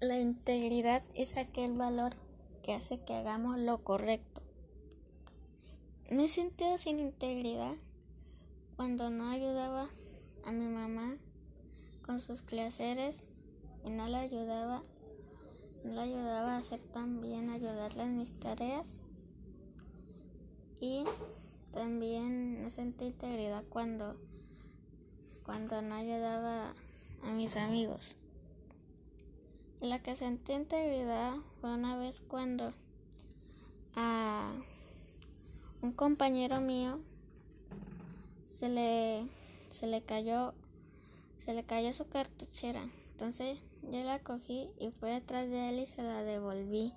[0.00, 2.14] La integridad es aquel valor
[2.62, 4.40] que hace que hagamos lo correcto.
[6.10, 7.74] Me he sentido sin integridad
[8.76, 9.88] cuando no ayudaba
[10.46, 11.18] a mi mamá
[12.06, 13.28] con sus quehaceres
[13.84, 14.82] y no la ayudaba,
[15.84, 19.00] no la ayudaba a hacer tan bien, ayudarle en mis tareas.
[20.80, 21.04] Y
[21.74, 24.16] también me sentí integridad cuando,
[25.44, 26.72] cuando no ayudaba
[27.22, 28.16] a mis amigos.
[29.80, 32.74] La que sentí integridad fue una vez cuando
[33.96, 34.52] a
[35.80, 37.00] un compañero mío
[38.44, 39.26] se le,
[39.70, 40.52] se le cayó
[41.44, 42.82] se le cayó su cartuchera.
[43.12, 46.92] Entonces yo la cogí y fui detrás de él y se la devolví.